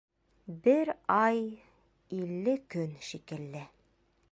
Бер 0.67 0.89
ай 1.25 1.43
-илле 1.51 2.57
көн 2.77 2.99
шикелле. 3.11 3.65